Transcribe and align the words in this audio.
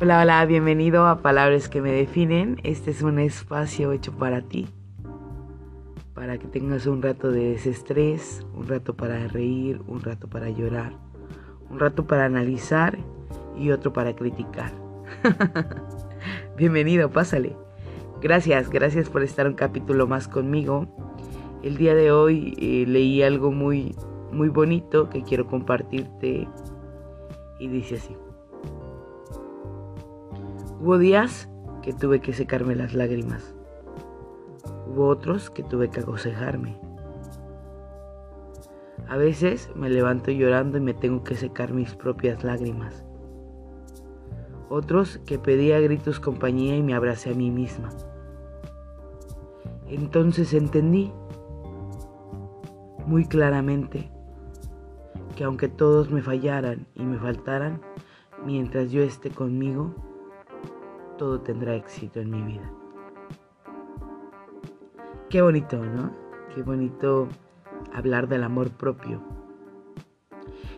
Hola, 0.00 0.20
hola, 0.22 0.46
bienvenido 0.46 1.08
a 1.08 1.22
Palabras 1.22 1.68
que 1.68 1.82
me 1.82 1.90
definen. 1.90 2.60
Este 2.62 2.92
es 2.92 3.02
un 3.02 3.18
espacio 3.18 3.90
hecho 3.90 4.12
para 4.12 4.42
ti, 4.42 4.68
para 6.14 6.38
que 6.38 6.46
tengas 6.46 6.86
un 6.86 7.02
rato 7.02 7.32
de 7.32 7.50
desestrés, 7.50 8.46
un 8.54 8.68
rato 8.68 8.94
para 8.94 9.26
reír, 9.26 9.80
un 9.88 10.00
rato 10.00 10.28
para 10.28 10.50
llorar, 10.50 10.92
un 11.68 11.80
rato 11.80 12.06
para 12.06 12.26
analizar 12.26 12.96
y 13.58 13.72
otro 13.72 13.92
para 13.92 14.14
criticar. 14.14 14.70
Bienvenido, 16.56 17.10
pásale. 17.10 17.56
Gracias, 18.22 18.70
gracias 18.70 19.10
por 19.10 19.24
estar 19.24 19.48
un 19.48 19.54
capítulo 19.54 20.06
más 20.06 20.28
conmigo. 20.28 20.86
El 21.64 21.76
día 21.76 21.96
de 21.96 22.12
hoy 22.12 22.54
eh, 22.60 22.84
leí 22.86 23.24
algo 23.24 23.50
muy, 23.50 23.96
muy 24.30 24.48
bonito 24.48 25.10
que 25.10 25.24
quiero 25.24 25.48
compartirte 25.48 26.46
y 27.58 27.66
dice 27.66 27.96
así. 27.96 28.14
Hubo 30.80 30.96
días 30.96 31.48
que 31.82 31.92
tuve 31.92 32.20
que 32.20 32.32
secarme 32.32 32.76
las 32.76 32.94
lágrimas. 32.94 33.56
Hubo 34.86 35.08
otros 35.08 35.50
que 35.50 35.64
tuve 35.64 35.90
que 35.90 35.98
agocejarme. 35.98 36.78
A 39.08 39.16
veces 39.16 39.70
me 39.74 39.90
levanto 39.90 40.30
llorando 40.30 40.78
y 40.78 40.80
me 40.80 40.94
tengo 40.94 41.24
que 41.24 41.34
secar 41.34 41.72
mis 41.72 41.96
propias 41.96 42.44
lágrimas. 42.44 43.04
Otros 44.70 45.18
que 45.26 45.40
pedí 45.40 45.72
a 45.72 45.80
gritos 45.80 46.20
compañía 46.20 46.76
y 46.76 46.82
me 46.84 46.94
abracé 46.94 47.30
a 47.30 47.34
mí 47.34 47.50
misma. 47.50 47.88
Entonces 49.88 50.54
entendí 50.54 51.12
muy 53.04 53.24
claramente 53.24 54.12
que 55.34 55.42
aunque 55.42 55.68
todos 55.68 56.12
me 56.12 56.22
fallaran 56.22 56.86
y 56.94 57.02
me 57.02 57.18
faltaran, 57.18 57.80
mientras 58.44 58.92
yo 58.92 59.02
esté 59.02 59.30
conmigo, 59.30 59.92
todo 61.18 61.40
tendrá 61.42 61.74
éxito 61.74 62.20
en 62.20 62.30
mi 62.30 62.40
vida. 62.40 62.72
Qué 65.28 65.42
bonito, 65.42 65.76
¿no? 65.76 66.12
Qué 66.54 66.62
bonito 66.62 67.28
hablar 67.92 68.28
del 68.28 68.44
amor 68.44 68.70
propio. 68.70 69.20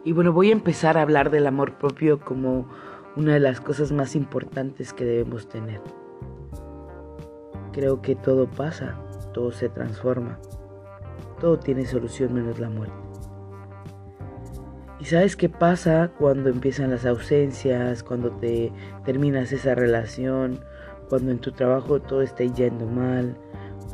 Y 0.02 0.12
bueno, 0.12 0.32
voy 0.32 0.48
a 0.48 0.52
empezar 0.52 0.98
a 0.98 1.02
hablar 1.02 1.30
del 1.30 1.47
amor 1.47 1.78
propio 1.78 2.19
como 2.19 2.66
una 3.14 3.34
de 3.34 3.41
las 3.41 3.60
cosas 3.60 3.92
más 3.92 4.16
importantes 4.16 4.92
que 4.92 5.05
debemos 5.05 5.48
tener. 5.48 5.80
Creo 7.72 8.02
que 8.02 8.16
todo 8.16 8.50
pasa, 8.50 8.98
todo 9.32 9.52
se 9.52 9.69
transforma, 9.69 10.41
todo 11.38 11.58
tiene 11.58 11.86
solución 11.86 12.34
menos 12.34 12.58
la 12.58 12.70
muerte. 12.70 13.09
¿Y 15.00 15.06
sabes 15.06 15.34
qué 15.34 15.48
pasa 15.48 16.12
cuando 16.18 16.50
empiezan 16.50 16.90
las 16.90 17.06
ausencias, 17.06 18.02
cuando 18.02 18.30
te 18.32 18.70
terminas 19.04 19.50
esa 19.50 19.74
relación, 19.74 20.60
cuando 21.08 21.30
en 21.30 21.38
tu 21.38 21.52
trabajo 21.52 22.00
todo 22.00 22.20
está 22.20 22.44
yendo 22.44 22.84
mal, 22.84 23.34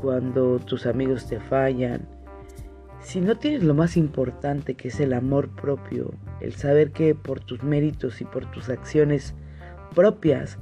cuando 0.01 0.59
tus 0.59 0.85
amigos 0.85 1.29
te 1.29 1.39
fallan? 1.39 2.09
Si 3.01 3.21
no 3.21 3.37
tienes 3.39 3.63
lo 3.63 3.73
más 3.73 3.97
importante 3.97 4.75
que 4.75 4.89
es 4.89 4.99
el 4.99 5.13
amor 5.13 5.49
propio, 5.51 6.13
el 6.41 6.55
saber 6.55 6.91
que 6.91 7.15
por 7.15 7.39
tus 7.39 7.63
méritos 7.63 8.21
y 8.21 8.25
por 8.25 8.51
tus 8.51 8.69
acciones 8.69 9.33
propias 9.95 10.59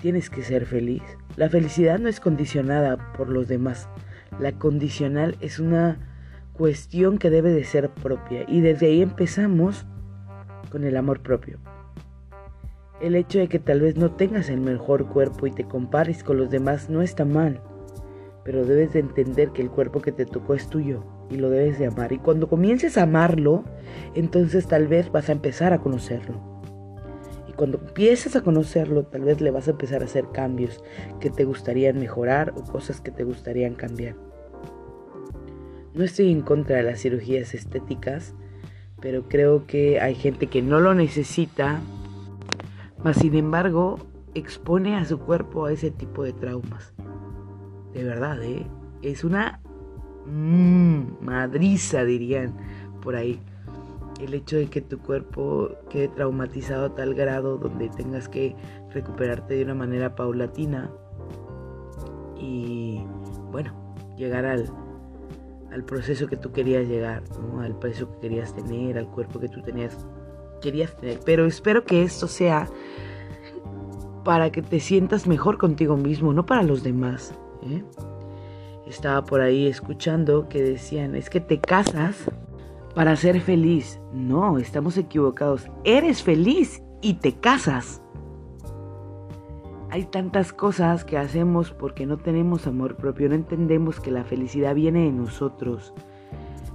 tienes 0.00 0.28
que 0.28 0.42
ser 0.42 0.66
feliz. 0.66 1.04
La 1.36 1.48
felicidad 1.48 2.00
no 2.00 2.08
es 2.08 2.18
condicionada 2.18 3.12
por 3.12 3.28
los 3.28 3.46
demás. 3.46 3.88
La 4.40 4.50
condicional 4.50 5.36
es 5.40 5.60
una 5.60 6.17
cuestión 6.58 7.18
que 7.18 7.30
debe 7.30 7.52
de 7.52 7.62
ser 7.62 7.88
propia 7.88 8.44
y 8.48 8.60
desde 8.60 8.86
ahí 8.86 9.00
empezamos 9.00 9.86
con 10.70 10.82
el 10.82 10.96
amor 10.96 11.22
propio. 11.22 11.60
El 13.00 13.14
hecho 13.14 13.38
de 13.38 13.46
que 13.46 13.60
tal 13.60 13.80
vez 13.80 13.96
no 13.96 14.10
tengas 14.10 14.50
el 14.50 14.60
mejor 14.60 15.06
cuerpo 15.06 15.46
y 15.46 15.52
te 15.52 15.62
compares 15.62 16.24
con 16.24 16.36
los 16.36 16.50
demás 16.50 16.90
no 16.90 17.00
está 17.00 17.24
mal, 17.24 17.62
pero 18.44 18.64
debes 18.64 18.92
de 18.92 18.98
entender 18.98 19.52
que 19.52 19.62
el 19.62 19.70
cuerpo 19.70 20.00
que 20.00 20.10
te 20.10 20.26
tocó 20.26 20.54
es 20.54 20.68
tuyo 20.68 21.04
y 21.30 21.36
lo 21.36 21.48
debes 21.48 21.78
de 21.78 21.86
amar. 21.86 22.12
Y 22.12 22.18
cuando 22.18 22.48
comiences 22.48 22.98
a 22.98 23.04
amarlo, 23.04 23.62
entonces 24.16 24.66
tal 24.66 24.88
vez 24.88 25.12
vas 25.12 25.28
a 25.28 25.32
empezar 25.32 25.72
a 25.72 25.78
conocerlo. 25.78 26.40
Y 27.48 27.52
cuando 27.52 27.78
empieces 27.78 28.34
a 28.34 28.42
conocerlo, 28.42 29.04
tal 29.04 29.22
vez 29.22 29.40
le 29.40 29.52
vas 29.52 29.68
a 29.68 29.70
empezar 29.70 30.02
a 30.02 30.06
hacer 30.06 30.24
cambios 30.32 30.82
que 31.20 31.30
te 31.30 31.44
gustarían 31.44 32.00
mejorar 32.00 32.52
o 32.56 32.64
cosas 32.64 33.00
que 33.00 33.12
te 33.12 33.22
gustarían 33.22 33.74
cambiar. 33.74 34.27
No 35.98 36.04
estoy 36.04 36.30
en 36.30 36.42
contra 36.42 36.76
de 36.76 36.84
las 36.84 37.00
cirugías 37.00 37.54
estéticas, 37.54 38.32
pero 39.00 39.24
creo 39.28 39.66
que 39.66 39.98
hay 40.00 40.14
gente 40.14 40.46
que 40.46 40.62
no 40.62 40.78
lo 40.78 40.94
necesita, 40.94 41.80
mas 43.02 43.16
sin 43.16 43.34
embargo 43.34 43.98
expone 44.32 44.94
a 44.94 45.04
su 45.04 45.18
cuerpo 45.18 45.64
a 45.64 45.72
ese 45.72 45.90
tipo 45.90 46.22
de 46.22 46.32
traumas. 46.32 46.94
De 47.92 48.04
verdad, 48.04 48.40
¿eh? 48.44 48.64
es 49.02 49.24
una 49.24 49.60
mm, 50.26 51.20
madriza, 51.20 52.04
dirían 52.04 52.56
por 53.02 53.16
ahí. 53.16 53.40
El 54.20 54.34
hecho 54.34 54.56
de 54.56 54.66
que 54.68 54.80
tu 54.80 55.00
cuerpo 55.00 55.70
quede 55.90 56.06
traumatizado 56.06 56.86
a 56.86 56.94
tal 56.94 57.14
grado 57.14 57.58
donde 57.58 57.88
tengas 57.88 58.28
que 58.28 58.54
recuperarte 58.90 59.54
de 59.54 59.64
una 59.64 59.74
manera 59.74 60.14
paulatina 60.14 60.92
y, 62.38 63.02
bueno, 63.50 63.74
llegar 64.16 64.44
al, 64.44 64.70
al 65.72 65.84
proceso 65.84 66.26
que 66.26 66.36
tú 66.36 66.52
querías 66.52 66.86
llegar, 66.86 67.22
al 67.60 67.78
peso 67.78 68.10
que 68.12 68.20
querías 68.20 68.54
tener, 68.54 68.98
al 68.98 69.08
cuerpo 69.08 69.38
que 69.38 69.48
tú 69.48 69.62
tenías, 69.62 70.06
querías 70.60 70.96
tener. 70.96 71.20
Pero 71.24 71.46
espero 71.46 71.84
que 71.84 72.02
esto 72.02 72.26
sea 72.26 72.68
para 74.24 74.50
que 74.50 74.62
te 74.62 74.80
sientas 74.80 75.26
mejor 75.26 75.58
contigo 75.58 75.96
mismo, 75.96 76.32
no 76.32 76.46
para 76.46 76.62
los 76.62 76.82
demás. 76.82 77.34
¿eh? 77.62 77.82
Estaba 78.86 79.24
por 79.24 79.40
ahí 79.40 79.66
escuchando 79.66 80.48
que 80.48 80.62
decían, 80.62 81.14
es 81.14 81.30
que 81.30 81.40
te 81.40 81.60
casas 81.60 82.30
para 82.94 83.14
ser 83.16 83.40
feliz. 83.40 84.00
No, 84.12 84.58
estamos 84.58 84.96
equivocados. 84.96 85.66
Eres 85.84 86.22
feliz 86.22 86.82
y 87.00 87.14
te 87.14 87.34
casas. 87.34 88.02
Hay 89.90 90.04
tantas 90.04 90.52
cosas 90.52 91.06
que 91.06 91.16
hacemos 91.16 91.72
porque 91.72 92.04
no 92.04 92.18
tenemos 92.18 92.66
amor 92.66 92.96
propio, 92.96 93.30
no 93.30 93.34
entendemos 93.34 94.00
que 94.00 94.10
la 94.10 94.22
felicidad 94.22 94.74
viene 94.74 95.04
de 95.04 95.12
nosotros, 95.12 95.94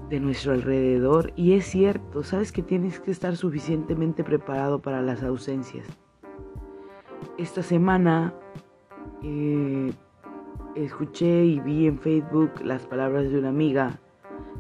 de 0.10 0.20
nuestro 0.20 0.54
alrededor. 0.54 1.32
Y 1.36 1.54
es 1.54 1.66
cierto, 1.66 2.24
sabes 2.24 2.52
que 2.52 2.64
tienes 2.64 3.00
que 3.00 3.12
estar 3.12 3.36
suficientemente 3.36 4.24
preparado 4.24 4.82
para 4.82 5.04
las 5.04 5.22
ausencias. 5.22 5.86
Esta 7.38 7.62
semana 7.62 8.34
eh, 9.22 9.94
escuché 10.76 11.46
y 11.46 11.60
vi 11.60 11.86
en 11.86 12.00
Facebook 12.00 12.62
las 12.64 12.88
palabras 12.88 13.30
de 13.30 13.38
una 13.38 13.50
amiga 13.50 14.00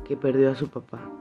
que 0.05 0.15
perdió 0.15 0.51
a 0.51 0.55
su 0.55 0.69
papá. 0.69 1.12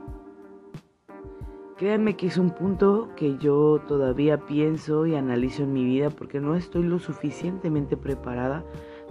Créanme 1.82 2.14
que 2.14 2.28
es 2.28 2.38
un 2.38 2.50
punto 2.50 3.08
que 3.16 3.38
yo 3.38 3.80
todavía 3.88 4.46
pienso 4.46 5.04
y 5.04 5.16
analizo 5.16 5.64
en 5.64 5.72
mi 5.72 5.84
vida 5.84 6.10
porque 6.10 6.38
no 6.38 6.54
estoy 6.54 6.84
lo 6.84 7.00
suficientemente 7.00 7.96
preparada 7.96 8.64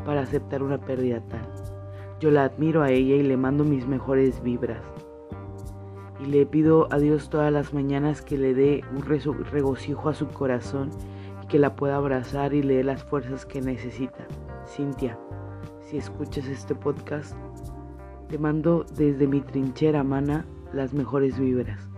para 0.06 0.22
aceptar 0.22 0.64
una 0.64 0.80
pérdida 0.80 1.20
tal. 1.28 1.42
Yo 2.22 2.31
la 2.31 2.46
admiro 2.46 2.81
a 2.81 2.90
ella 2.90 3.16
y 3.16 3.24
le 3.24 3.36
mando 3.36 3.66
mis 3.66 3.86
mejores 3.86 4.42
vibras. 4.42 4.81
Y 6.22 6.28
le 6.28 6.46
pido 6.46 6.88
a 6.92 6.98
Dios 6.98 7.30
todas 7.30 7.52
las 7.52 7.74
mañanas 7.74 8.22
que 8.22 8.38
le 8.38 8.54
dé 8.54 8.86
un 8.96 9.04
regocijo 9.04 10.08
a 10.08 10.14
su 10.14 10.30
corazón 10.30 10.92
y 11.44 11.48
que 11.48 11.60
la 11.60 11.76
pueda 11.76 11.98
abrazar 11.98 12.54
y 12.54 12.64
le 12.64 12.76
dé 12.76 12.86
las 12.86 13.04
fuerzas 13.04 13.46
que 13.46 13.60
necesita. 13.60 14.26
Cintia, 14.66 15.20
si 15.81 15.98
escuchas 15.98 16.48
este 16.48 16.74
podcast, 16.74 17.36
te 18.30 18.38
mando 18.38 18.86
desde 18.96 19.28
mi 19.28 19.42
trinchera, 19.42 20.06
mana, 20.06 20.45
las 20.72 20.94
mejores 20.94 21.38
vibras. 21.38 21.91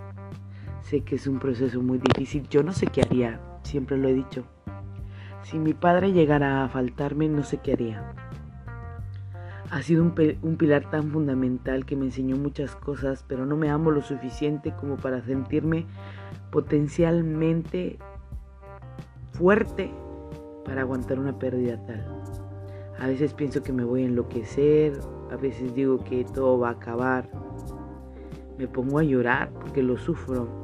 Sé 0.84 1.02
que 1.02 1.16
es 1.16 1.28
un 1.28 1.40
proceso 1.40 1.82
muy 1.82 1.98
difícil. 1.98 2.48
Yo 2.50 2.62
no 2.62 2.74
sé 2.74 2.88
qué 2.88 3.02
haría, 3.02 3.40
siempre 3.64 3.98
lo 3.98 4.10
he 4.10 4.14
dicho. 4.14 4.44
Si 5.44 5.58
mi 5.58 5.74
padre 5.74 6.12
llegara 6.12 6.64
a 6.64 6.70
faltarme, 6.70 7.30
no 7.30 7.44
sé 7.44 7.58
qué 7.58 7.74
haría. 7.74 8.14
Ha 9.72 9.82
sido 9.82 10.04
un, 10.04 10.12
pilar 10.58 10.90
tan 10.92 11.10
fundamental 11.10 11.86
que 11.86 11.96
me 11.96 12.06
enseñó 12.06 12.36
muchas 12.38 12.76
cosas, 12.76 13.26
pero 13.28 13.46
no 13.46 13.58
me 13.58 13.70
amo 13.70 13.92
lo 13.92 14.02
suficiente 14.02 14.74
como 14.80 14.98
para 14.98 15.24
sentirme 15.24 15.86
potencialmente 16.52 17.98
fuerte 19.32 19.92
para 20.64 20.82
aguantar 20.82 21.18
una 21.18 21.40
pérdida 21.40 21.84
tal. 21.86 22.06
A 23.00 23.08
veces 23.08 23.34
pienso 23.34 23.64
que 23.64 23.74
me 23.74 23.84
voy 23.84 24.04
a 24.04 24.06
enloquecer, 24.06 25.00
a 25.32 25.38
veces 25.38 25.74
digo 25.74 26.04
que 26.04 26.24
todo 26.24 26.60
va 26.60 26.70
a 26.70 26.74
acabar. 26.74 27.30
Me 28.58 28.68
pongo 28.68 29.00
a 29.00 29.04
llorar 29.04 29.52
porque 29.54 29.82
lo 29.82 29.98
sufro 29.98 30.63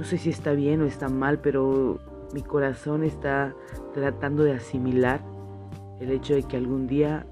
no 0.00 0.06
sé 0.06 0.16
si 0.16 0.30
está 0.30 0.54
bien 0.54 0.80
o 0.80 0.86
está 0.86 1.10
mal, 1.10 1.40
pero 1.40 1.98
mi 2.32 2.40
corazón 2.40 3.04
está 3.04 3.54
tratando 3.92 4.44
de 4.44 4.54
asimilar 4.54 5.20
el 6.00 6.10
hecho 6.10 6.34
de 6.34 6.42
que 6.42 6.56
algún 6.56 6.86
día 6.86 7.26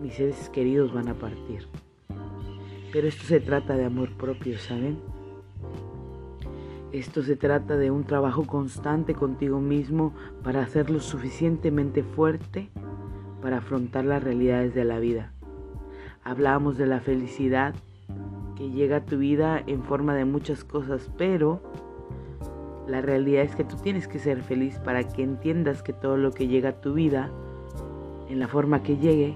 mis 0.00 0.14
seres 0.14 0.50
queridos 0.50 0.92
van 0.92 1.06
a 1.06 1.14
partir. 1.14 1.68
Pero 2.92 3.06
esto 3.06 3.22
se 3.22 3.38
trata 3.38 3.76
de 3.76 3.84
amor 3.84 4.10
propio, 4.16 4.58
¿saben? 4.58 4.98
Esto 6.90 7.22
se 7.22 7.36
trata 7.36 7.76
de 7.76 7.92
un 7.92 8.02
trabajo 8.02 8.48
constante 8.48 9.14
contigo 9.14 9.60
mismo 9.60 10.12
para 10.42 10.62
hacerlo 10.62 10.98
suficientemente 10.98 12.02
fuerte 12.02 12.68
para 13.40 13.58
afrontar 13.58 14.06
las 14.06 14.24
realidades 14.24 14.74
de 14.74 14.84
la 14.84 14.98
vida. 14.98 15.32
Hablamos 16.24 16.76
de 16.78 16.86
la 16.86 16.98
felicidad 16.98 17.76
que 18.56 18.70
llega 18.70 18.96
a 18.96 19.04
tu 19.04 19.18
vida 19.18 19.62
en 19.68 19.84
forma 19.84 20.16
de 20.16 20.24
muchas 20.24 20.64
cosas, 20.64 21.08
pero 21.16 21.62
la 22.86 23.00
realidad 23.00 23.44
es 23.44 23.54
que 23.54 23.64
tú 23.64 23.76
tienes 23.76 24.08
que 24.08 24.18
ser 24.18 24.42
feliz 24.42 24.78
para 24.78 25.04
que 25.04 25.22
entiendas 25.22 25.82
que 25.82 25.92
todo 25.92 26.16
lo 26.16 26.32
que 26.32 26.48
llega 26.48 26.70
a 26.70 26.80
tu 26.80 26.94
vida, 26.94 27.30
en 28.28 28.40
la 28.40 28.48
forma 28.48 28.82
que 28.82 28.96
llegue, 28.96 29.34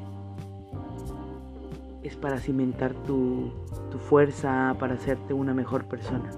es 2.02 2.16
para 2.16 2.38
cimentar 2.38 2.94
tu, 3.04 3.52
tu 3.90 3.98
fuerza, 3.98 4.74
para 4.78 4.94
hacerte 4.94 5.34
una 5.34 5.54
mejor 5.54 5.84
persona. 5.84 6.30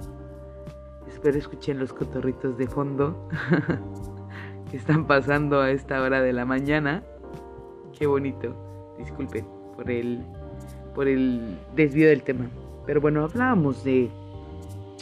Espero 1.06 1.38
escuchen 1.38 1.78
los 1.78 1.92
cotorritos 1.92 2.56
de 2.58 2.66
fondo 2.66 3.28
que 4.70 4.76
están 4.76 5.06
pasando 5.06 5.60
a 5.60 5.70
esta 5.70 6.00
hora 6.02 6.22
de 6.22 6.32
la 6.32 6.44
mañana. 6.44 7.02
Qué 7.98 8.06
bonito. 8.06 8.54
Disculpen 8.98 9.46
por 9.74 9.90
el, 9.90 10.20
por 10.94 11.08
el 11.08 11.58
desvío 11.74 12.08
del 12.08 12.22
tema. 12.22 12.48
Pero 12.86 13.00
bueno, 13.00 13.24
hablábamos 13.24 13.82
de... 13.84 14.10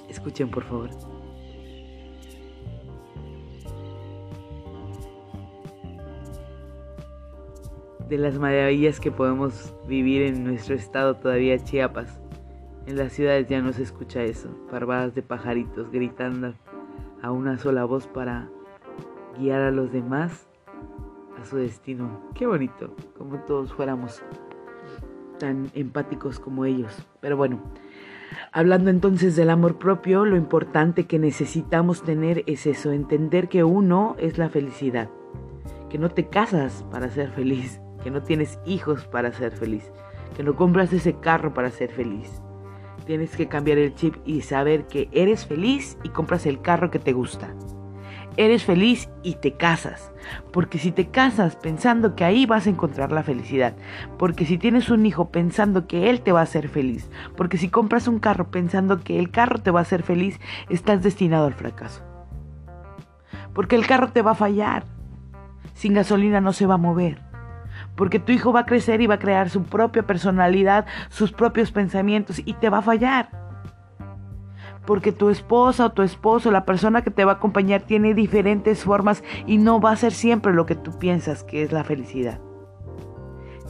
Escuchen 0.09 0.51
por 0.51 0.65
favor. 0.65 0.91
De 8.09 8.19
las 8.19 8.39
maravillas 8.39 9.01
que 9.01 9.11
podemos 9.11 9.75
vivir 9.89 10.23
en 10.23 10.45
nuestro 10.45 10.77
estado 10.77 11.17
todavía 11.17 11.59
Chiapas. 11.59 12.21
En 12.87 12.97
las 12.97 13.13
ciudades 13.13 13.49
ya 13.49 13.61
no 13.61 13.73
se 13.73 13.83
escucha 13.83 14.23
eso. 14.23 14.49
Parvadas 14.71 15.15
de 15.15 15.23
pajaritos 15.23 15.91
gritando 15.91 16.55
a 17.21 17.33
una 17.33 17.59
sola 17.59 17.85
voz 17.85 18.07
para 18.07 18.49
guiar 19.39 19.63
a 19.63 19.71
los 19.73 19.93
demás 19.93 20.47
a 21.41 21.45
su 21.45 21.57
destino. 21.57 22.21
Qué 22.35 22.47
bonito, 22.47 22.95
como 23.19 23.39
todos 23.41 23.73
fuéramos 23.73 24.23
tan 25.39 25.71
empáticos 25.75 26.39
como 26.39 26.65
ellos. 26.65 27.07
Pero 27.21 27.37
bueno, 27.37 27.61
hablando 28.53 28.91
entonces 28.91 29.37
del 29.37 29.51
amor 29.51 29.79
propio, 29.79 30.25
lo 30.25 30.37
importante 30.37 31.07
que 31.07 31.19
necesitamos 31.19 32.03
tener 32.03 32.45
es 32.47 32.67
eso, 32.67 32.93
entender 32.93 33.49
que 33.49 33.65
uno 33.65 34.17
es 34.19 34.39
la 34.39 34.49
felicidad, 34.49 35.11
que 35.91 35.99
no 35.99 36.09
te 36.09 36.29
casas 36.29 36.85
para 36.91 37.11
ser 37.11 37.31
feliz, 37.31 37.81
que 38.07 38.13
no 38.13 38.23
tienes 38.23 38.61
hijos 38.65 39.05
para 39.09 39.33
ser 39.33 39.51
feliz, 39.51 39.91
que 40.37 40.45
no 40.45 40.55
compras 40.55 40.93
ese 40.93 41.15
carro 41.15 41.53
para 41.53 41.73
ser 41.73 41.91
feliz. 41.91 42.41
Tienes 43.05 43.35
que 43.35 43.49
cambiar 43.49 43.79
el 43.79 43.97
chip 43.97 44.15
y 44.25 44.43
saber 44.43 44.87
que 44.87 45.09
eres 45.11 45.45
feliz 45.45 45.99
y 46.05 46.11
compras 46.11 46.47
el 46.47 46.61
carro 46.61 46.93
que 46.93 47.01
te 47.01 47.13
gusta 47.13 47.53
eres 48.37 48.65
feliz 48.65 49.09
y 49.25 49.35
te 49.35 49.57
casas. 49.57 50.13
Porque 50.53 50.79
si 50.79 50.93
te 50.93 51.09
casas 51.09 51.57
pensando 51.57 52.15
que 52.15 52.23
ahí 52.23 52.47
vas 52.47 52.67
a 52.67 52.71
encontrar 52.71 53.11
la 53.11 53.25
felicidad. 53.25 53.75
Porque 54.19 54.45
si 54.45 54.57
tienes 54.57 54.89
un 54.89 55.05
hijo 55.05 55.31
pensando 55.31 55.89
que 55.89 56.11
él 56.11 56.21
te 56.21 56.31
va 56.33 56.41
a 56.41 56.45
hacer 56.45 56.69
feliz. 56.69 57.11
Porque 57.37 57.59
si 57.59 57.71
compras 57.71 58.07
un 58.07 58.21
carro 58.21 58.51
pensando 58.51 59.01
que 59.01 59.19
el 59.19 59.31
carro 59.31 59.59
te 59.59 59.71
va 59.71 59.81
a 59.81 59.83
hacer 59.83 60.05
feliz, 60.05 60.39
estás 60.69 61.03
destinado 61.03 61.47
al 61.47 61.55
fracaso. 61.55 62.03
Porque 63.53 63.75
el 63.75 63.87
carro 63.87 64.13
te 64.13 64.23
va 64.23 64.33
a 64.33 64.37
fallar. 64.37 64.85
Sin 65.75 65.95
gasolina 65.95 66.41
no 66.41 66.53
se 66.53 66.67
va 66.67 66.75
a 66.75 66.79
mover. 66.79 67.26
Porque 67.97 68.19
tu 68.19 68.33
hijo 68.33 68.53
va 68.53 68.61
a 68.61 68.67
crecer 68.67 69.01
y 69.01 69.07
va 69.07 69.15
a 69.15 69.19
crear 69.19 69.51
su 69.51 69.63
propia 69.65 70.07
personalidad, 70.07 70.87
sus 71.09 71.33
propios 71.33 71.73
pensamientos 71.73 72.41
y 72.45 72.53
te 72.55 72.71
va 72.71 72.79
a 72.79 72.83
fallar 72.83 73.47
porque 74.87 75.13
tu 75.13 75.29
esposa 75.29 75.87
o 75.87 75.93
tu 75.93 76.03
esposo, 76.03 76.51
la 76.51 76.65
persona 76.65 77.03
que 77.03 77.11
te 77.11 77.25
va 77.25 77.33
a 77.33 77.35
acompañar, 77.35 77.83
tiene 77.83 78.15
diferentes 78.15 78.85
formas 78.85 79.23
y 79.47 79.59
no 79.59 79.81
va 79.81 79.91
a 79.91 79.97
ser 79.97 80.13
siempre 80.13 80.55
lo 80.55 80.65
que 80.65 80.77
tú 80.77 80.99
piensas 80.99 81.45
que 81.45 81.63
es 81.63 81.73
la 81.73 81.85
felicidad. 81.85 82.41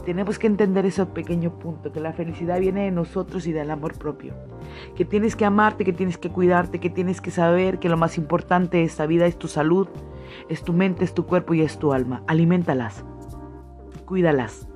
Tenemos 0.05 0.39
que 0.39 0.47
entender 0.47 0.87
ese 0.87 1.05
pequeño 1.05 1.59
punto, 1.59 1.91
que 1.91 1.99
la 1.99 2.13
felicidad 2.13 2.61
viene 2.61 2.85
de 2.85 2.93
nosotros 2.93 3.49
y 3.49 3.53
del 3.53 3.73
amor 3.73 3.99
propio. 3.99 4.35
Que 4.95 5.05
tienes 5.05 5.35
que 5.35 5.45
amarte, 5.45 5.85
que 5.85 5.93
tienes 5.93 6.17
que 6.17 6.31
cuidarte, 6.31 6.79
que 6.79 6.91
tienes 6.91 7.21
que 7.21 7.33
saber 7.33 7.81
que 7.81 7.89
lo 7.89 7.97
más 7.97 8.17
importante 8.17 8.77
de 8.77 8.85
esta 8.85 9.07
vida 9.07 9.27
es 9.27 9.37
tu 9.37 9.49
salud, 9.49 9.89
es 10.49 10.63
tu 10.63 10.73
mente, 10.73 11.03
es 11.03 11.13
tu 11.13 11.27
cuerpo 11.27 11.55
y 11.55 11.63
es 11.63 11.81
tu 11.81 11.93
alma. 11.93 12.23
Alimentalas, 12.29 13.05
cuídalas. 14.07 14.67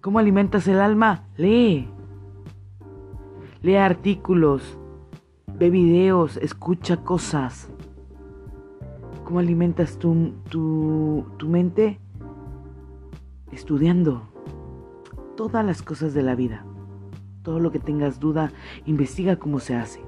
¿Cómo 0.00 0.20
alimentas 0.20 0.68
el 0.68 0.80
alma? 0.80 1.24
Lee, 1.36 1.88
Lee 3.64 3.76
artículos, 3.76 4.78
ve 5.58 5.70
videos, 5.70 6.36
escucha 6.36 6.98
cosas. 6.98 7.70
¿Cómo 9.24 9.38
alimentas 9.38 9.98
tu, 9.98 10.34
tu, 10.50 11.24
tu 11.38 11.48
mente? 11.48 11.98
Estudiando 13.52 14.28
todas 15.34 15.64
las 15.64 15.80
cosas 15.80 16.12
de 16.12 16.22
la 16.22 16.34
vida. 16.34 16.66
Todo 17.42 17.58
lo 17.58 17.72
que 17.72 17.78
tengas 17.78 18.20
duda, 18.20 18.52
investiga 18.84 19.36
cómo 19.36 19.60
se 19.60 19.74
hace. 19.74 20.02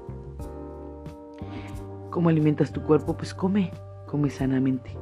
¿Cómo 2.11 2.29
alimentas 2.29 2.71
tu 2.71 2.83
cuerpo? 2.83 3.17
Pues 3.17 3.33
come, 3.33 3.71
come 4.05 4.29
sanamente. 4.29 4.95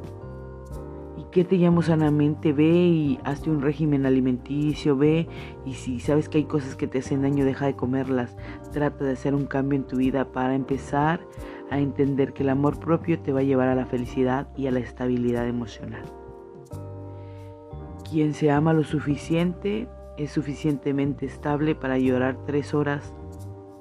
¿Qué 1.35 1.43
te 1.43 1.57
llamo 1.57 1.81
sanamente? 1.81 2.53
Ve 2.53 2.63
y 2.63 3.19
hazte 3.25 3.49
un 3.49 3.61
régimen 3.61 4.05
alimenticio, 4.05 4.95
ve 4.95 5.27
y 5.65 5.73
si 5.73 5.99
sabes 5.99 6.29
que 6.29 6.37
hay 6.37 6.43
cosas 6.45 6.75
que 6.75 6.87
te 6.87 6.99
hacen 6.99 7.21
daño, 7.21 7.43
deja 7.43 7.65
de 7.65 7.75
comerlas. 7.75 8.37
Trata 8.71 9.03
de 9.03 9.11
hacer 9.11 9.35
un 9.35 9.45
cambio 9.45 9.77
en 9.77 9.85
tu 9.85 9.97
vida 9.97 10.31
para 10.31 10.55
empezar 10.55 11.19
a 11.71 11.79
entender 11.79 12.31
que 12.31 12.43
el 12.43 12.49
amor 12.49 12.79
propio 12.79 13.19
te 13.19 13.33
va 13.33 13.41
a 13.41 13.43
llevar 13.43 13.67
a 13.67 13.75
la 13.75 13.85
felicidad 13.85 14.47
y 14.55 14.67
a 14.67 14.71
la 14.71 14.79
estabilidad 14.79 15.45
emocional. 15.45 16.03
Quien 18.09 18.33
se 18.33 18.51
ama 18.51 18.71
lo 18.71 18.85
suficiente 18.85 19.89
es 20.17 20.31
suficientemente 20.31 21.25
estable 21.25 21.75
para 21.75 21.97
llorar 21.97 22.45
tres 22.45 22.73
horas, 22.73 23.13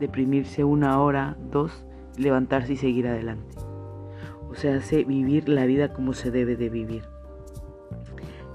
deprimirse 0.01 0.65
una 0.65 1.01
hora, 1.01 1.37
dos, 1.53 1.85
levantarse 2.17 2.73
y 2.73 2.77
seguir 2.77 3.07
adelante. 3.07 3.57
O 4.51 4.57
sea, 4.57 4.77
hace 4.77 5.05
vivir 5.05 5.49
la 5.49 5.67
vida 5.67 5.93
como 5.93 6.15
se 6.15 6.33
debe 6.33 6.57
de 6.57 6.69
vivir 6.69 7.14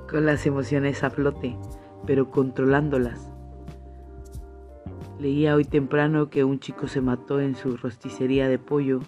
con 0.09 0.25
las 0.25 0.45
emociones 0.45 1.03
a 1.03 1.09
flote, 1.09 1.57
pero 2.05 2.31
controlándolas. 2.31 3.31
Leía 5.19 5.55
hoy 5.55 5.65
temprano 5.65 6.29
que 6.29 6.43
un 6.43 6.59
chico 6.59 6.87
se 6.87 7.01
mató 7.01 7.39
en 7.39 7.55
su 7.55 7.77
rosticería 7.77 8.47
de 8.47 8.57
pollo 8.57 9.01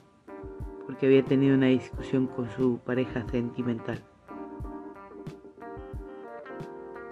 porque 0.85 1.05
había 1.05 1.23
tenido 1.23 1.55
una 1.55 1.67
discusión 1.67 2.27
con 2.27 2.49
su 2.49 2.79
pareja 2.79 3.25
sentimental. 3.29 4.03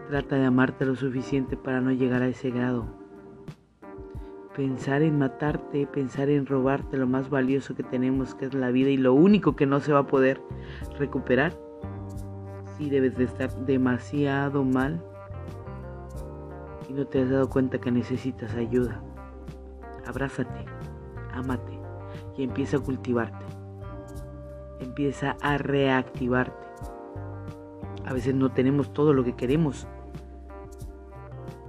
Trata 0.10 0.36
de 0.36 0.46
amarte 0.46 0.86
lo 0.86 0.96
suficiente 0.96 1.56
para 1.56 1.80
no 1.80 1.92
llegar 1.92 2.22
a 2.22 2.28
ese 2.28 2.50
grado. 2.50 2.88
Pensar 4.56 5.02
en 5.02 5.18
matarte, 5.18 5.88
pensar 5.88 6.30
en 6.30 6.46
robarte 6.46 6.98
lo 6.98 7.08
más 7.08 7.30
valioso 7.30 7.76
que 7.76 7.84
tenemos, 7.84 8.36
que 8.36 8.46
es 8.46 8.54
la 8.54 8.72
vida 8.72 8.90
y 8.90 8.98
lo 8.98 9.14
único 9.14 9.56
que 9.56 9.66
no 9.66 9.80
se 9.80 9.94
va 9.94 10.00
a 10.00 10.08
poder 10.08 10.42
recuperar, 10.98 11.54
y 12.80 12.90
debes 12.90 13.18
de 13.18 13.26
estar 13.26 13.54
demasiado 13.66 14.64
mal 14.64 15.04
y 16.88 16.94
no 16.94 17.06
te 17.06 17.22
has 17.22 17.30
dado 17.30 17.50
cuenta 17.50 17.78
que 17.78 17.92
necesitas 17.92 18.56
ayuda. 18.56 19.04
Abrázate, 20.08 20.66
ámate 21.34 21.80
y 22.38 22.44
empieza 22.44 22.78
a 22.78 22.80
cultivarte. 22.80 23.46
Empieza 24.80 25.36
a 25.42 25.58
reactivarte. 25.58 26.68
A 28.06 28.14
veces 28.14 28.34
no 28.34 28.52
tenemos 28.52 28.92
todo 28.94 29.14
lo 29.14 29.24
que 29.24 29.36
queremos, 29.36 29.86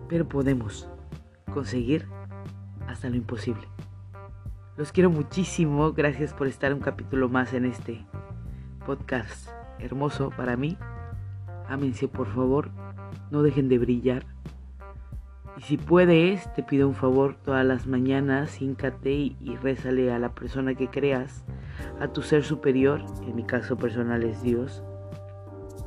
pero 0.08 0.26
podemos 0.26 0.88
conseguir 1.52 2.06
hasta 2.86 3.10
lo 3.10 3.16
imposible. 3.16 3.68
Los 4.76 4.92
quiero 4.92 5.10
muchísimo, 5.10 5.92
gracias 5.92 6.32
por 6.32 6.46
estar 6.46 6.72
un 6.72 6.80
capítulo 6.80 7.28
más 7.28 7.52
en 7.52 7.66
este 7.66 8.06
podcast 8.86 9.50
hermoso 9.78 10.30
para 10.30 10.56
mí 10.56 10.78
Ámense 11.70 12.08
por 12.08 12.26
favor, 12.26 12.68
no 13.30 13.42
dejen 13.44 13.68
de 13.68 13.78
brillar. 13.78 14.26
Y 15.56 15.62
si 15.62 15.76
puedes, 15.76 16.52
te 16.54 16.64
pido 16.64 16.88
un 16.88 16.94
favor 16.94 17.36
todas 17.44 17.64
las 17.64 17.86
mañanas, 17.86 18.60
híncate 18.60 19.12
y, 19.12 19.36
y 19.40 19.54
rézale 19.54 20.12
a 20.12 20.18
la 20.18 20.34
persona 20.34 20.74
que 20.74 20.88
creas, 20.88 21.44
a 22.00 22.08
tu 22.08 22.22
ser 22.22 22.42
superior, 22.42 23.04
en 23.22 23.36
mi 23.36 23.44
caso 23.44 23.76
personal 23.76 24.24
es 24.24 24.42
Dios, 24.42 24.82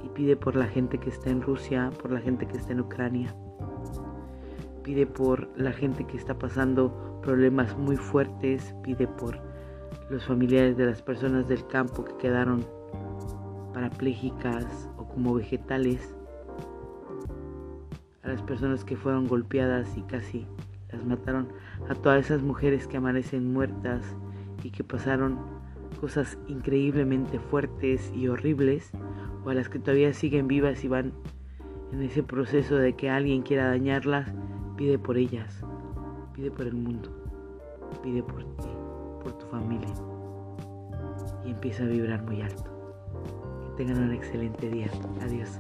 y 0.06 0.08
pide 0.08 0.38
por 0.38 0.56
la 0.56 0.68
gente 0.68 1.00
que 1.00 1.10
está 1.10 1.30
en 1.30 1.42
Rusia, 1.42 1.90
por 2.02 2.12
la 2.12 2.22
gente 2.22 2.48
que 2.48 2.58
está 2.58 2.72
en 2.72 2.80
Ucrania. 2.80 3.36
Pide 4.84 5.06
por 5.06 5.50
la 5.58 5.74
gente 5.74 6.06
que 6.06 6.16
está 6.16 6.40
pasando 6.40 7.20
problemas 7.22 7.78
muy 7.78 7.98
fuertes, 7.98 8.74
pide 8.84 9.06
por 9.06 9.38
los 10.10 10.24
familiares 10.26 10.78
de 10.78 10.86
las 10.86 11.02
personas 11.02 11.50
del 11.50 11.68
campo 11.68 12.06
que 12.06 12.16
quedaron 12.16 12.66
parapléjicas 13.74 14.90
como 15.14 15.34
vegetales, 15.36 16.16
a 18.24 18.28
las 18.30 18.42
personas 18.42 18.84
que 18.84 18.96
fueron 18.96 19.28
golpeadas 19.28 19.98
y 19.98 20.02
casi 20.04 20.48
las 20.92 21.06
mataron, 21.06 21.50
a 21.90 21.96
todas 21.96 22.26
esas 22.26 22.42
mujeres 22.42 22.88
que 22.88 22.98
amanecen 22.98 23.52
muertas 23.52 24.04
y 24.64 24.72
que 24.72 24.84
pasaron 24.84 25.40
cosas 26.00 26.38
increíblemente 26.48 27.40
fuertes 27.40 28.12
y 28.16 28.28
horribles, 28.28 28.92
o 29.46 29.50
a 29.50 29.54
las 29.54 29.70
que 29.70 29.80
todavía 29.80 30.14
siguen 30.14 30.48
vivas 30.48 30.84
y 30.84 30.88
van 30.88 31.14
en 31.92 32.02
ese 32.02 32.24
proceso 32.24 32.76
de 32.76 32.94
que 32.94 33.10
alguien 33.10 33.42
quiera 33.42 33.68
dañarlas, 33.68 34.34
pide 34.78 34.98
por 34.98 35.18
ellas, 35.18 35.64
pide 36.34 36.50
por 36.50 36.66
el 36.66 36.76
mundo, 36.76 37.10
pide 38.02 38.24
por 38.24 38.44
ti, 38.58 38.70
por 39.22 39.38
tu 39.38 39.46
familia 39.48 39.94
y 41.46 41.52
empieza 41.52 41.84
a 41.84 41.88
vibrar 41.88 42.24
muy 42.24 42.42
alto. 42.42 42.73
Tengan 43.78 44.04
un 44.04 44.14
excelente 44.14 44.70
día. 44.70 44.88
Adiós. 45.22 45.60